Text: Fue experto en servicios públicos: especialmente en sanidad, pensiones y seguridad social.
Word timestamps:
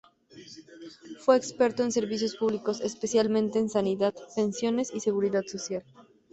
Fue 1.19 1.37
experto 1.37 1.83
en 1.83 1.91
servicios 1.91 2.35
públicos: 2.35 2.81
especialmente 2.81 3.59
en 3.59 3.69
sanidad, 3.69 4.15
pensiones 4.35 4.91
y 4.95 4.99
seguridad 4.99 5.43
social. 5.45 5.83